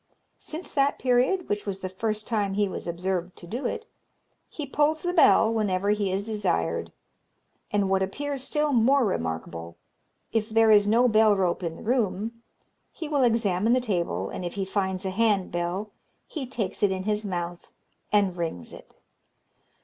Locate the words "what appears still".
7.87-8.73